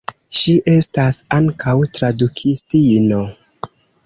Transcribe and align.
Ŝi 0.37 0.53
estas 0.75 1.19
ankaŭ 1.37 1.75
tradukistino. 1.99 3.23